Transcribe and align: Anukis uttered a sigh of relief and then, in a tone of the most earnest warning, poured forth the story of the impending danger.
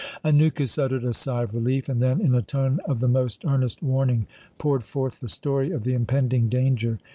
Anukis 0.25 0.79
uttered 0.79 1.03
a 1.03 1.13
sigh 1.13 1.43
of 1.43 1.53
relief 1.53 1.87
and 1.87 2.01
then, 2.01 2.19
in 2.21 2.33
a 2.33 2.41
tone 2.41 2.79
of 2.85 3.01
the 3.01 3.07
most 3.07 3.45
earnest 3.45 3.83
warning, 3.83 4.25
poured 4.57 4.83
forth 4.83 5.19
the 5.19 5.29
story 5.29 5.69
of 5.69 5.83
the 5.83 5.93
impending 5.93 6.49
danger. 6.49 6.97